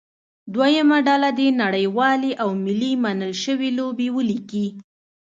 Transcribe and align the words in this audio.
دویمه 0.53 0.97
ډله 1.07 1.29
دې 1.39 1.47
نړیوالې 1.63 2.31
او 2.43 2.49
ملي 2.63 2.93
منل 3.03 3.33
شوې 3.43 3.69
لوبې 3.77 4.07
ولیکي. 4.17 4.67